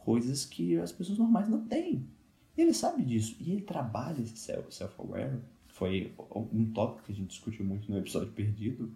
[0.05, 2.07] coisas que as pessoas normais não têm.
[2.57, 3.37] E ele sabe disso.
[3.41, 5.39] E ele trabalha esse self-aware.
[5.69, 6.13] Foi
[6.53, 8.93] um tópico que a gente discutiu muito no episódio perdido.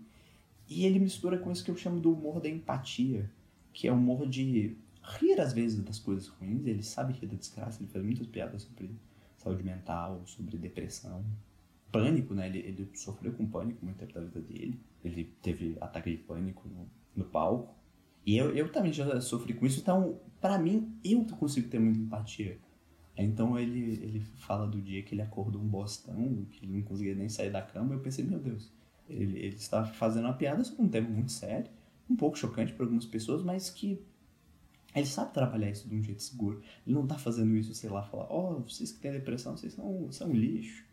[0.68, 3.30] E ele mistura com isso que eu chamo do humor da empatia,
[3.72, 6.66] que é o humor de rir às vezes das coisas ruins.
[6.66, 8.90] Ele sabe rir da desgraça, ele faz muitas piadas sobre
[9.36, 11.24] saúde mental, sobre depressão.
[11.92, 12.48] Pânico, né?
[12.48, 14.80] Ele, ele sofreu com pânico muito tempo da vida dele.
[15.04, 17.74] Ele teve ataque de pânico no, no palco.
[18.26, 21.98] E eu, eu também já sofri com isso, então, para mim, eu consigo ter muita
[21.98, 22.58] empatia.
[23.16, 27.14] Então ele, ele fala do dia que ele acordou um bostão, que ele não conseguia
[27.14, 27.94] nem sair da cama.
[27.94, 28.72] Eu pensei, meu Deus,
[29.08, 31.70] ele, ele está fazendo uma piada sobre um tema muito sério,
[32.10, 34.02] um pouco chocante para algumas pessoas, mas que
[34.94, 36.62] ele sabe trabalhar isso de um jeito seguro.
[36.86, 39.72] Ele não está fazendo isso, sei lá, falar, ó, oh, vocês que têm depressão, vocês
[39.74, 40.84] são, são lixo.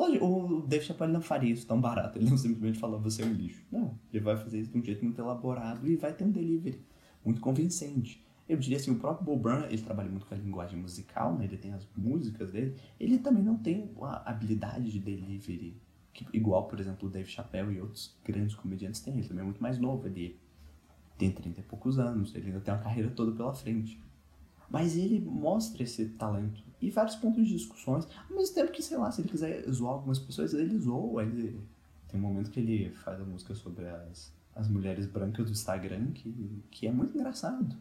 [0.00, 2.18] Lógico, o Dave Chappelle não faria isso tão barato.
[2.18, 3.62] Ele não simplesmente fala, você é um lixo.
[3.70, 6.80] Não, ele vai fazer isso de um jeito muito elaborado e vai ter um delivery
[7.22, 8.24] muito convincente.
[8.48, 11.44] Eu diria assim, o próprio Bob Brown, ele trabalha muito com a linguagem musical, né?
[11.44, 12.76] Ele tem as músicas dele.
[12.98, 15.76] Ele também não tem a habilidade de delivery
[16.14, 19.18] que, igual, por exemplo, o Dave Chappelle e outros grandes comediantes têm.
[19.18, 20.40] Ele também é muito mais novo, ele
[21.18, 24.00] tem 30 e poucos anos, ele ainda tem uma carreira toda pela frente.
[24.70, 28.96] Mas ele mostra esse talento e vários pontos de discussões, ao mesmo tempo que, sei
[28.96, 31.22] lá, se ele quiser zoar algumas pessoas, ele zoa.
[31.22, 31.60] Ele...
[32.08, 36.12] Tem um momento que ele faz a música sobre as, as mulheres brancas do Instagram,
[36.12, 37.76] que, que é muito engraçado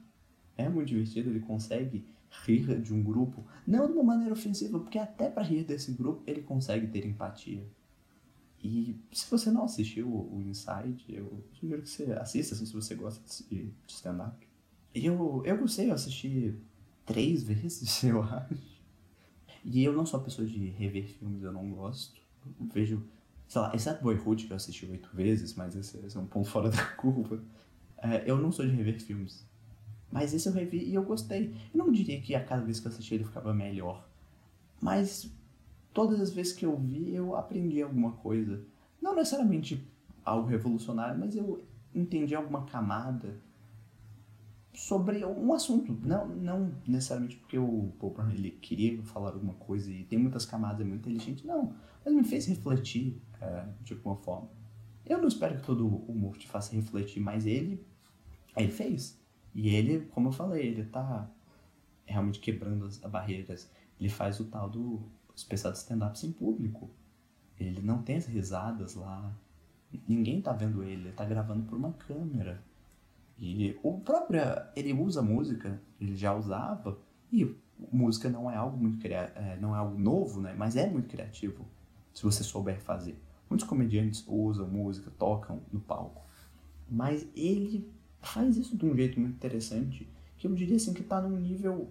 [0.60, 2.06] é muito divertido, ele consegue
[2.45, 6.21] rir de um grupo, não de uma maneira ofensiva, porque até para rir desse grupo
[6.28, 7.65] ele consegue ter empatia.
[8.62, 12.93] E se você não assistiu o Inside, eu sugiro que você assista assim, se você
[12.93, 14.36] gosta de stand-up.
[14.93, 16.56] Eu, eu gostei, eu assisti
[17.10, 18.56] três vezes, eu acho.
[19.65, 22.22] E eu não sou pessoa de rever filmes, eu não gosto.
[22.45, 23.04] Eu vejo,
[23.48, 26.48] sei lá, exceto Boyhood, que eu assisti oito vezes, mas esse, esse, é um ponto
[26.48, 27.43] fora da curva.
[27.98, 29.45] É, eu não sou de rever filmes.
[30.12, 31.54] Mas esse eu revi e eu gostei.
[31.74, 34.08] Eu não diria que a cada vez que eu assisti ele ficava melhor.
[34.80, 35.30] Mas
[35.93, 38.62] todas as vezes que eu vi, eu aprendi alguma coisa.
[39.02, 39.86] Não necessariamente
[40.24, 43.36] algo revolucionário, mas eu entendi alguma camada
[44.73, 45.97] sobre um assunto.
[46.05, 50.82] Não, não necessariamente porque o Popper ele queria falar alguma coisa e tem muitas camadas,
[50.82, 51.45] é muito inteligente.
[51.45, 54.49] Não, mas me fez refletir é, de alguma forma.
[55.05, 57.84] Eu não espero que todo humor te faça refletir, mas ele,
[58.55, 59.19] ele fez.
[59.55, 61.29] E ele, como eu falei, ele tá
[62.05, 63.69] realmente quebrando as barreiras.
[63.99, 65.01] Ele faz o tal do
[65.36, 66.89] especial de stand-up sem público.
[67.60, 69.36] Ele não tem as risadas lá.
[70.08, 72.63] Ninguém tá vendo ele, ele tá gravando por uma câmera.
[73.39, 74.41] E o próprio,
[74.75, 76.99] ele usa música, ele já usava,
[77.32, 77.56] e
[77.91, 80.54] música não é algo muito é, não é algo novo, né?
[80.58, 81.65] Mas é muito criativo,
[82.13, 83.17] se você souber fazer.
[83.49, 86.21] Muitos comediantes usam música, tocam no palco.
[86.89, 87.89] Mas ele
[88.21, 91.89] faz isso de um jeito muito interessante, que eu diria assim que está num nível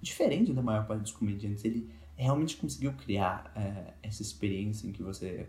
[0.00, 1.64] diferente da maior parte dos comediantes.
[1.64, 5.48] Ele realmente conseguiu criar é, essa experiência em que você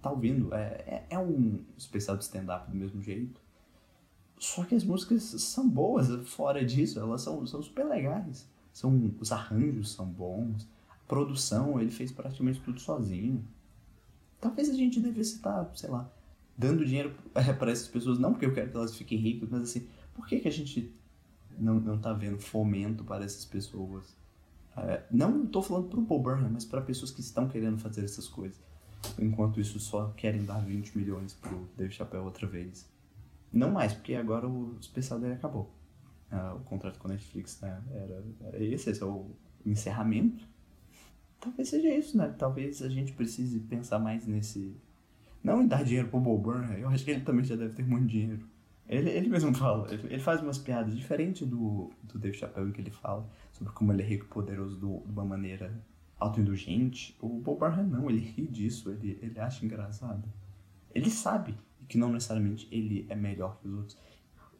[0.00, 0.54] tá ouvindo.
[0.54, 3.40] É, é, é um especial de stand-up do mesmo jeito.
[4.42, 8.44] Só que as músicas são boas, fora disso, elas são, são super legais.
[8.72, 13.44] São, os arranjos são bons, a produção, ele fez praticamente tudo sozinho.
[14.40, 16.10] Talvez a gente devesse estar, sei lá,
[16.58, 17.14] dando dinheiro
[17.56, 20.40] para essas pessoas, não porque eu quero que elas fiquem ricas, mas assim, por que,
[20.40, 20.92] que a gente
[21.56, 24.12] não, não tá vendo fomento para essas pessoas?
[24.76, 28.04] É, não estou falando para o Paul Burnham, mas para pessoas que estão querendo fazer
[28.04, 28.60] essas coisas.
[29.20, 32.90] Enquanto isso, só querem dar 20 milhões pro Dave Chappelle outra vez.
[33.52, 35.72] Não mais, porque agora o especial dele acabou.
[36.30, 39.30] Ah, o contrato com a Netflix né, era, era esse, esse é o
[39.66, 40.48] encerramento.
[41.38, 42.34] Talvez seja isso, né?
[42.38, 44.76] Talvez a gente precise pensar mais nesse,
[45.42, 47.84] não em dar dinheiro pro Bob Burnham, eu acho que ele também já deve ter
[47.84, 48.46] muito dinheiro.
[48.88, 52.80] Ele, ele mesmo fala, ele, ele faz umas piadas diferentes do, do Dave Chappelle que
[52.80, 55.72] ele fala sobre como ele é rico e poderoso do, de uma maneira
[56.18, 57.16] autoindulgente.
[57.20, 60.28] O Bob Burnham não, ele ri disso, ele, ele acha engraçado.
[60.94, 61.56] Ele sabe
[61.88, 63.98] que não necessariamente ele é melhor que os outros.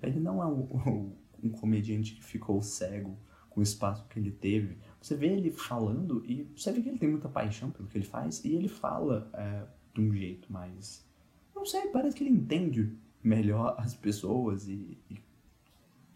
[0.03, 3.19] Ele não é um, um comediante que ficou cego
[3.53, 4.79] com o espaço que ele teve.
[5.01, 8.05] Você vê ele falando e você vê que ele tem muita paixão pelo que ele
[8.05, 11.07] faz e ele fala é, de um jeito mais.
[11.55, 15.19] Não sei, parece que ele entende melhor as pessoas e, e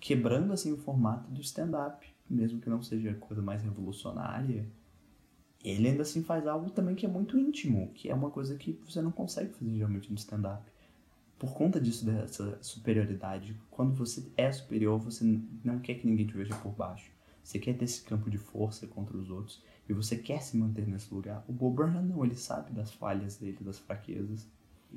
[0.00, 4.66] quebrando assim o formato do stand-up, mesmo que não seja coisa mais revolucionária.
[5.64, 8.80] Ele ainda assim faz algo também que é muito íntimo, que é uma coisa que
[8.84, 10.62] você não consegue fazer geralmente no stand-up.
[11.38, 15.22] Por conta disso, dessa superioridade, quando você é superior, você
[15.62, 17.10] não quer que ninguém te veja por baixo.
[17.42, 20.88] Você quer ter esse campo de força contra os outros e você quer se manter
[20.88, 21.44] nesse lugar.
[21.46, 24.48] O Bob Burnham não, ele sabe das falhas dele, das fraquezas.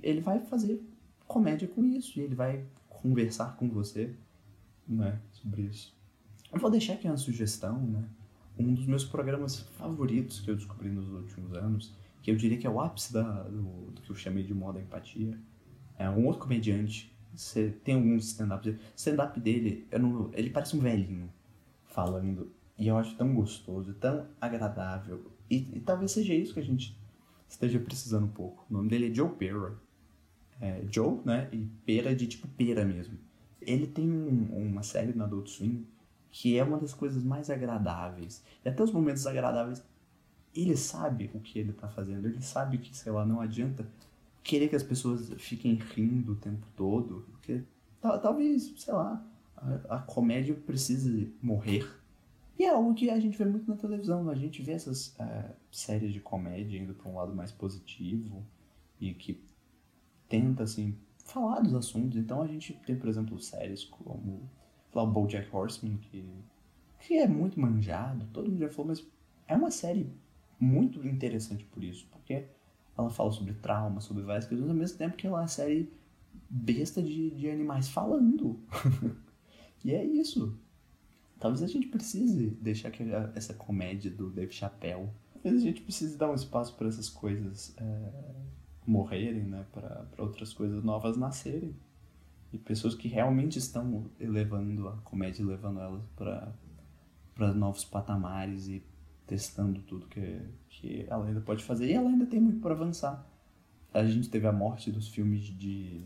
[0.02, 0.82] Ele vai fazer
[1.28, 4.16] comédia com isso e ele vai conversar com você,
[4.88, 5.96] né, sobre isso.
[6.52, 8.04] Eu vou deixar aqui uma sugestão, né?
[8.58, 12.66] Um dos meus programas favoritos que eu descobri nos últimos anos, que eu diria que
[12.66, 15.40] é o ápice da, do, do que eu chamei de moda empatia,
[16.00, 17.14] é um outro comediante.
[17.36, 18.76] Você tem alguns stand-ups.
[18.96, 21.30] Stand-up dele, não, ele parece um velhinho
[21.86, 25.30] falando e eu acho tão gostoso, tão agradável.
[25.50, 26.98] E, e, talvez seja isso que a gente
[27.48, 28.66] esteja precisando um pouco.
[28.70, 29.74] O nome dele é Joe Pera.
[30.62, 31.50] É, Joe, né?
[31.52, 33.18] E pera de tipo pera mesmo.
[33.62, 35.86] Ele tem um, uma série no Adult Swim
[36.32, 38.44] que é uma das coisas mais agradáveis.
[38.64, 39.84] E até os momentos agradáveis,
[40.56, 42.28] ele sabe o que ele tá fazendo.
[42.28, 43.86] Ele sabe que, sei lá, não adianta
[44.44, 47.26] querer que as pessoas fiquem rindo o tempo todo.
[47.32, 47.64] Porque
[48.02, 49.26] talvez, sei lá,
[49.56, 51.88] a, a comédia precise morrer.
[52.58, 54.30] E é algo que a gente vê muito na televisão.
[54.30, 58.44] A gente vê essas uh, séries de comédia indo para um lado mais positivo
[59.00, 59.42] e que
[60.28, 62.18] tenta, assim, falar dos assuntos.
[62.18, 64.50] Então a gente tem, por exemplo, séries como
[64.94, 66.26] o BoJack Horseman, que,
[67.00, 69.06] que é muito manjado, todo mundo já falou, mas
[69.48, 70.10] é uma série
[70.60, 72.46] muito interessante por isso, porque
[73.00, 75.92] ela fala sobre trauma, sobre várias coisas, ao mesmo tempo que ela é uma série
[76.50, 78.60] besta de, de animais falando.
[79.84, 80.58] e é isso.
[81.40, 83.04] Talvez a gente precise deixar que
[83.36, 85.10] essa comédia do Dave Chappelle.
[85.34, 88.12] Talvez a gente precise dar um espaço para essas coisas é,
[88.86, 89.66] morrerem, né?
[89.72, 91.74] Para outras coisas novas nascerem.
[92.52, 98.84] E pessoas que realmente estão elevando a comédia, levando elas para novos patamares e
[99.30, 101.88] testando tudo que, que ela ainda pode fazer.
[101.88, 103.24] E ela ainda tem muito para avançar.
[103.94, 106.04] A gente teve a morte dos filmes de,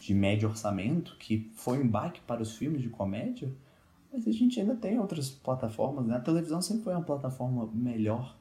[0.00, 3.54] de médio orçamento, que foi um baque para os filmes de comédia,
[4.12, 6.06] mas a gente ainda tem outras plataformas.
[6.06, 6.16] Né?
[6.16, 8.36] A televisão sempre foi uma plataforma melhor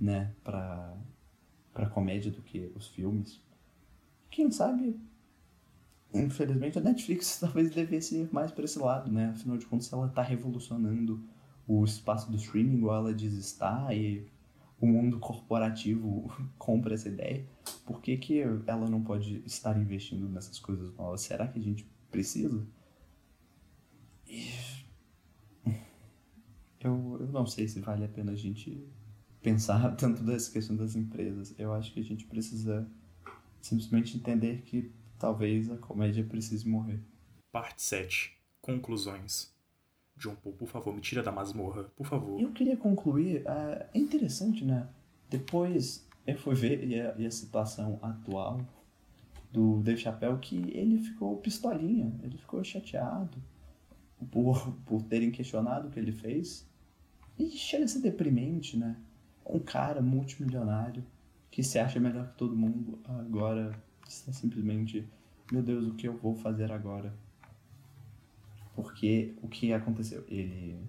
[0.00, 3.40] né, para comédia do que os filmes.
[4.30, 4.96] Quem sabe
[6.14, 9.30] infelizmente a Netflix talvez devesse ir mais para esse lado, né?
[9.30, 11.20] Afinal de contas, ela está revolucionando
[11.70, 14.26] o espaço do streaming, igual ela diz estar, e
[14.80, 16.28] o mundo corporativo
[16.58, 17.46] compra essa ideia.
[17.86, 21.20] Por que, que ela não pode estar investindo nessas coisas novas?
[21.20, 22.66] Será que a gente precisa?
[26.82, 28.82] Eu, eu não sei se vale a pena a gente
[29.42, 31.54] pensar tanto dessa questão das empresas.
[31.58, 32.90] Eu acho que a gente precisa
[33.60, 36.98] simplesmente entender que talvez a comédia precise morrer.
[37.52, 38.34] Parte 7.
[38.62, 39.54] Conclusões.
[40.20, 42.38] John Paul, por favor, me tira da masmorra, por favor.
[42.40, 43.40] Eu queria concluir.
[43.40, 44.86] Uh, é interessante, né?
[45.30, 48.60] Depois eu fui ver e a, e a situação atual
[49.50, 53.38] do Dave Chappelle que ele ficou pistolinha, ele ficou chateado
[54.30, 56.68] por, por terem questionado o que ele fez.
[57.38, 58.96] E chega a ser deprimente, né?
[59.46, 61.02] Um cara multimilionário
[61.50, 63.72] que se acha melhor que todo mundo agora
[64.06, 65.08] está simplesmente,
[65.50, 67.12] meu Deus, o que eu vou fazer agora?
[68.82, 70.24] Porque o que aconteceu?
[70.28, 70.80] Ele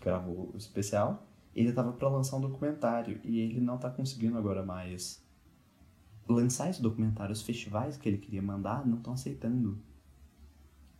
[0.00, 4.64] gravou o especial, ele estava para lançar um documentário e ele não está conseguindo agora
[4.64, 5.24] mais
[6.28, 7.32] lançar esse documentário.
[7.32, 9.78] Os festivais que ele queria mandar não estão aceitando.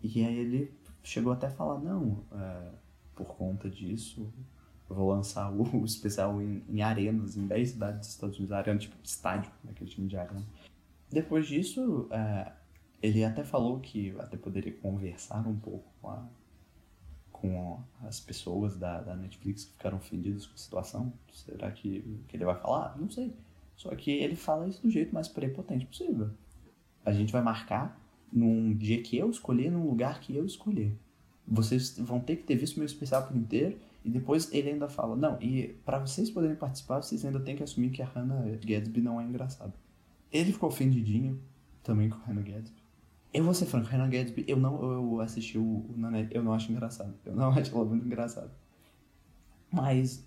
[0.02, 2.72] E aí ele chegou até a falar: não, é,
[3.14, 4.32] por conta disso,
[4.88, 8.78] eu vou lançar o, especial em, em, arenas, em 10 cidades dos Estados Unidos, arena,
[8.78, 10.44] tipo estádio, naquele time de arena.
[11.10, 12.52] Depois disso, é,
[13.02, 16.26] ele até falou que até poderia conversar um pouco com, a,
[17.32, 21.12] com as pessoas da, da Netflix que ficaram ofendidas com a situação.
[21.32, 22.96] Será que, que ele vai falar?
[22.98, 23.32] Não sei.
[23.76, 26.30] Só que ele fala isso do jeito mais prepotente possível.
[27.04, 28.00] A gente vai marcar
[28.32, 30.96] num dia que eu escolher, num lugar que eu escolher.
[31.46, 33.78] Vocês vão ter que ter visto meu especial por inteiro.
[34.04, 37.62] E depois ele ainda fala: Não, e para vocês poderem participar, vocês ainda têm que
[37.62, 39.74] assumir que a Hannah Gadsby não é engraçada.
[40.32, 41.40] Ele ficou ofendidinho
[41.82, 42.85] também com o Hannah Gadsby.
[43.32, 46.52] Eu vou ser franco, Hannah Gadsby, eu não eu assisti o, o Nanette, eu não
[46.52, 47.14] acho engraçado.
[47.24, 48.50] Eu não acho ela muito engraçada.
[49.70, 50.26] Mas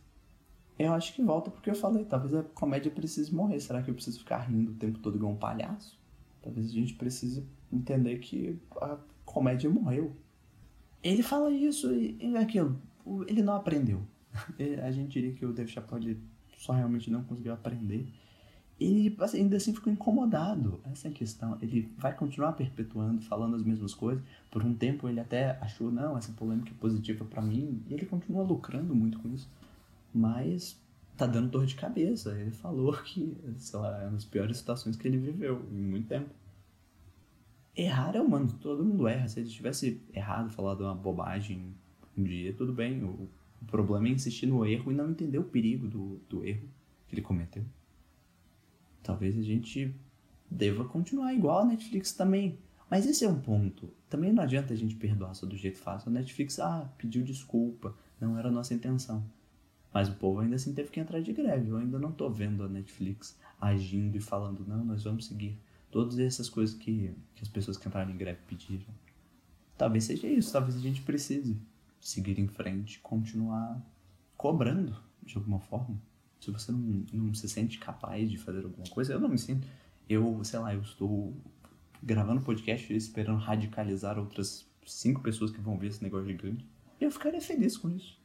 [0.78, 3.60] eu acho que volta porque eu falei, talvez a comédia precise morrer.
[3.60, 6.00] Será que eu preciso ficar rindo o tempo todo igual um palhaço?
[6.42, 10.16] Talvez a gente precise entender que a comédia morreu.
[11.04, 12.80] Ele fala isso e, e aquilo.
[13.28, 14.02] Ele não aprendeu.
[14.84, 16.22] a gente diria que o Dave Chappelle
[16.58, 18.08] só realmente não conseguiu aprender
[18.80, 20.80] ele assim, ainda assim ficou incomodado.
[20.86, 21.58] Essa é a questão.
[21.62, 24.24] Ele vai continuar perpetuando, falando as mesmas coisas.
[24.50, 27.84] Por um tempo ele até achou, não, essa polêmica é positiva para mim.
[27.90, 29.50] E ele continua lucrando muito com isso.
[30.14, 30.80] Mas
[31.18, 32.32] tá dando dor de cabeça.
[32.40, 36.08] Ele falou que, sei lá, é uma das piores situações que ele viveu em muito
[36.08, 36.30] tempo.
[37.76, 39.28] Errar é humano, todo mundo erra.
[39.28, 41.74] Se ele tivesse errado, falado uma bobagem
[42.18, 43.04] um dia, tudo bem.
[43.04, 43.28] O,
[43.62, 46.68] o problema é insistir no erro e não entender o perigo do, do erro
[47.08, 47.64] que ele cometeu
[49.04, 49.94] talvez a gente
[50.50, 52.58] deva continuar igual a Netflix também.
[52.90, 53.94] Mas esse é um ponto.
[54.10, 56.10] Também não adianta a gente perdoar só do jeito fácil.
[56.10, 59.24] A Netflix, ah, pediu desculpa, não era a nossa intenção.
[59.94, 61.70] Mas o povo ainda assim teve que entrar de greve.
[61.70, 65.58] Eu ainda não tô vendo a Netflix agindo e falando, não, nós vamos seguir.
[65.92, 68.86] Todas essas coisas que, que as pessoas que entraram em greve pediram.
[69.78, 71.58] Talvez seja isso, talvez a gente precise
[72.00, 73.82] seguir em frente, continuar
[74.36, 76.00] cobrando de alguma forma
[76.40, 79.68] se você não, não se sente capaz de fazer alguma coisa, eu não me sinto.
[80.08, 81.36] Eu, sei lá, eu estou
[82.02, 86.66] gravando podcast esperando radicalizar outras cinco pessoas que vão ver esse negócio gigante.
[87.00, 88.18] Eu ficaria feliz com isso.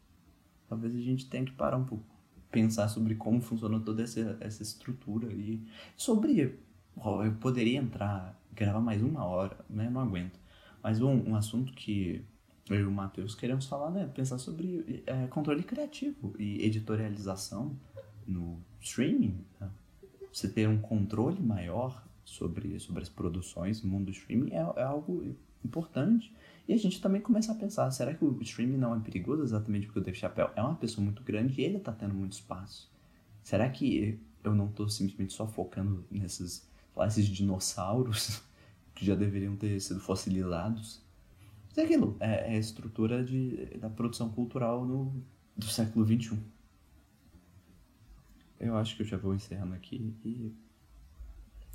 [0.68, 2.04] Talvez a gente tenha que parar um pouco.
[2.50, 5.60] Pensar sobre como funciona toda essa, essa estrutura e
[5.96, 6.40] sobre.
[6.40, 9.90] eu poderia entrar, gravar mais uma hora, né?
[9.90, 10.38] Não aguento.
[10.82, 12.24] Mas um, um assunto que
[12.70, 14.06] eu e o Matheus queremos falar, né?
[14.06, 17.76] Pensar sobre é, controle criativo e editorialização
[18.26, 19.44] no streaming.
[19.60, 19.70] Né?
[20.32, 24.82] Você ter um controle maior sobre, sobre as produções no mundo do streaming é, é
[24.82, 26.34] algo importante.
[26.66, 29.86] E a gente também começa a pensar, será que o streaming não é perigoso exatamente
[29.86, 32.90] porque o Dave Chappelle é uma pessoa muito grande e ele está tendo muito espaço?
[33.42, 36.66] Será que eu não estou simplesmente só focando nesses,
[36.96, 38.42] lá, esses dinossauros
[38.94, 41.02] que já deveriam ter sido fossilizados?
[41.68, 45.14] Mas é aquilo, é, é a estrutura de, da produção cultural no,
[45.56, 46.38] do século XXI.
[48.64, 50.52] Eu acho que eu já vou encerrando aqui e.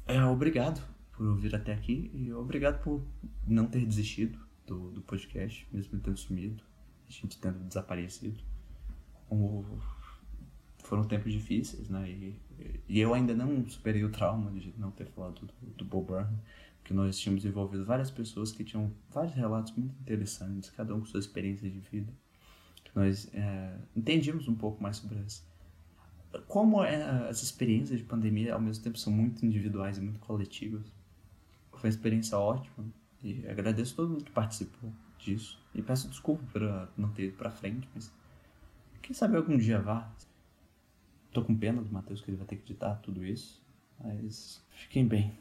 [0.07, 3.05] É, obrigado por ouvir até aqui e obrigado por
[3.45, 6.63] não ter desistido do, do podcast, mesmo tendo sumido,
[7.07, 8.43] a gente tendo desaparecido.
[9.29, 9.63] O,
[10.83, 12.09] foram tempos difíceis, né?
[12.09, 12.41] E,
[12.87, 16.39] e eu ainda não superei o trauma de não ter falado do, do Bob Burnham
[16.83, 21.05] que nós tínhamos envolvido várias pessoas que tinham vários relatos muito interessantes, cada um com
[21.05, 22.11] sua experiência de vida.
[22.95, 25.47] Nós é, entendíamos um pouco mais sobre isso.
[26.47, 30.86] Como é, as experiências de pandemia, ao mesmo tempo, são muito individuais e muito coletivas.
[31.71, 32.86] Foi uma experiência ótima
[33.23, 35.59] e agradeço todo mundo que participou disso.
[35.73, 38.11] E peço desculpa por não ter ido pra frente, mas
[39.01, 40.09] quem sabe algum dia vá.
[41.32, 43.61] Tô com pena do Matheus que ele vai ter que editar tudo isso,
[43.99, 45.38] mas fiquem bem.